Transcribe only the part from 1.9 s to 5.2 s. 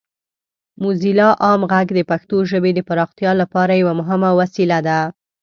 د پښتو ژبې د پراختیا لپاره یوه مهمه وسیله ده.